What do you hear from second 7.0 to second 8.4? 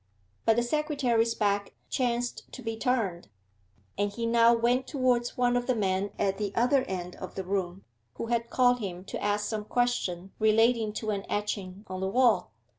of the room, who